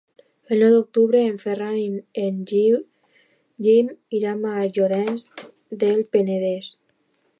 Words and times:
El 0.53 0.61
nou 0.61 0.71
d'octubre 0.75 1.19
en 1.25 1.35
Ferran 1.43 1.75
i 1.81 2.23
en 2.29 2.39
Guim 2.53 3.91
iran 4.21 4.43
a 4.53 4.73
Llorenç 4.79 5.27
del 5.85 6.03
Penedès. 6.17 6.73